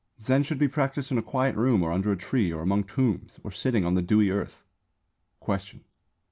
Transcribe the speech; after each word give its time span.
Zen 0.19 0.41
should 0.41 0.57
be 0.57 0.67
practised 0.67 1.11
in 1.11 1.19
a 1.19 1.21
quiet 1.21 1.55
room 1.55 1.83
or 1.83 1.91
under 1.91 2.11
a 2.11 2.17
tree 2.17 2.51
or 2.51 2.63
among 2.63 2.85
tombs 2.85 3.39
or 3.43 3.51
sitting 3.51 3.85
on 3.85 3.93
the 3.93 4.01
dewy 4.01 4.31
earth. 4.31 4.63
_Question. 5.39 5.81